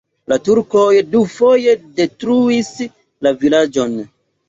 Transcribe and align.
La 0.31 0.37
turkoj 0.47 0.87
dufoje 1.11 1.77
detruis 2.01 2.75
la 3.27 3.39
vilaĝon. 3.47 3.99